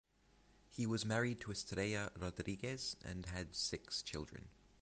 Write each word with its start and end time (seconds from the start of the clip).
He 0.67 0.87
was 0.87 1.05
married 1.05 1.41
to 1.41 1.51
Estrella 1.51 2.11
Rodriguez 2.17 2.95
and 3.05 3.23
had 3.27 3.53
six 3.55 4.01
children. 4.01 4.47